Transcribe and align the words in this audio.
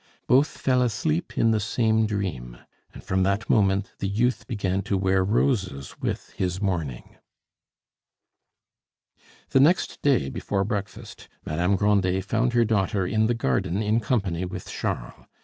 Both 0.25 0.47
fell 0.57 0.81
asleep 0.81 1.37
in 1.37 1.51
the 1.51 1.59
same 1.59 2.07
dream; 2.07 2.57
and 2.91 3.03
from 3.03 3.21
that 3.21 3.47
moment 3.51 3.91
the 3.99 4.07
youth 4.07 4.47
began 4.47 4.81
to 4.81 4.97
wear 4.97 5.23
roses 5.23 5.93
with 6.01 6.31
his 6.31 6.59
mourning. 6.59 7.17
The 9.51 9.59
next 9.59 10.01
day, 10.01 10.29
before 10.31 10.63
breakfast, 10.63 11.27
Madame 11.45 11.75
Grandet 11.75 12.25
found 12.25 12.53
her 12.53 12.65
daughter 12.65 13.05
in 13.05 13.27
the 13.27 13.35
garden 13.35 13.83
in 13.83 13.99
company 13.99 14.43
with 14.43 14.67
Charles. 14.71 15.27